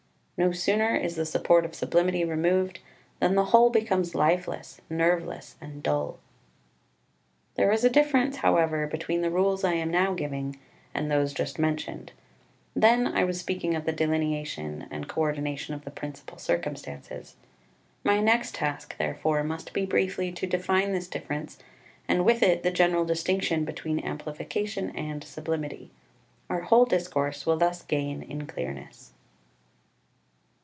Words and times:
No 0.43 0.51
sooner 0.51 0.95
is 0.95 1.17
the 1.17 1.25
support 1.27 1.65
of 1.65 1.75
sublimity 1.75 2.25
removed 2.25 2.79
than 3.19 3.35
the 3.35 3.45
whole 3.45 3.69
becomes 3.69 4.15
lifeless, 4.15 4.81
nerveless, 4.89 5.55
and 5.61 5.83
dull. 5.83 6.13
3 7.55 7.57
There 7.57 7.71
is 7.71 7.83
a 7.83 7.91
difference, 7.91 8.37
however, 8.37 8.87
between 8.87 9.21
the 9.21 9.29
rules 9.29 9.63
I 9.63 9.73
am 9.73 9.91
now 9.91 10.15
giving 10.15 10.57
and 10.95 11.11
those 11.11 11.31
just 11.31 11.59
mentioned. 11.59 12.11
Then 12.75 13.05
I 13.05 13.23
was 13.23 13.39
speaking 13.39 13.75
of 13.75 13.85
the 13.85 13.91
delineation 13.91 14.87
and 14.89 15.07
co 15.07 15.21
ordination 15.21 15.75
of 15.75 15.85
the 15.85 15.91
principal 15.91 16.39
circumstances. 16.39 17.35
My 18.03 18.19
next 18.19 18.55
task, 18.55 18.97
therefore, 18.97 19.43
must 19.43 19.73
be 19.73 19.85
briefly 19.85 20.31
to 20.31 20.47
define 20.47 20.91
this 20.91 21.07
difference, 21.07 21.59
and 22.07 22.25
with 22.25 22.41
it 22.41 22.63
the 22.63 22.71
general 22.71 23.05
distinction 23.05 23.63
between 23.63 23.99
amplification 24.03 24.89
and 24.97 25.23
sublimity. 25.23 25.91
Our 26.49 26.61
whole 26.61 26.85
discourse 26.85 27.45
will 27.45 27.57
thus 27.57 27.83
gain 27.83 28.23
in 28.23 28.47
clearness. 28.47 29.13